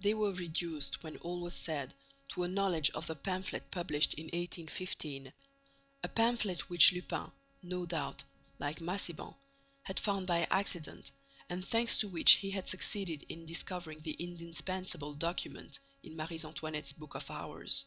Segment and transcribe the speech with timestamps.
[0.00, 1.92] They were reduced, when all was said,
[2.28, 5.30] to a knowledge of the pamphlet published in 1815,
[6.02, 7.30] a pamphlet which Lupin,
[7.62, 8.24] no doubt,
[8.58, 9.34] like Massiban,
[9.82, 11.12] had found by accident
[11.50, 16.94] and thanks to which he had succeeded in discovering the indispensable document in Marie Antoinette's
[16.94, 17.84] book of hours.